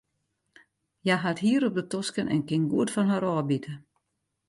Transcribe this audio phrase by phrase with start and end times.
[1.03, 3.73] Hja hat hier op de tosken en kin goed fan har ôfbite.